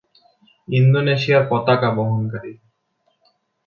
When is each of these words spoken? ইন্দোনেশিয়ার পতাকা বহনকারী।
ইন্দোনেশিয়ার 0.67 1.43
পতাকা 1.49 1.89
বহনকারী। 1.95 2.53